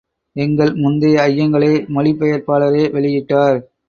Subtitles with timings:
[0.35, 3.59] எங்கள் முந்தைய ஐயங்களை, மொழி பெயர்ப்பாளரே வெளியிட்டார்.